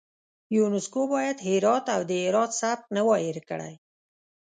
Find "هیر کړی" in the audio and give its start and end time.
3.27-3.73